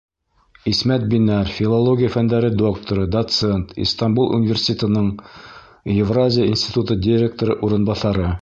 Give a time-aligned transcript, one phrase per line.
[0.69, 5.13] Исмәт БИНӘР, филология фәндәре докторы, доцент, Истанбул университетының
[6.01, 8.31] Евразия институты директоры урынбаҫары: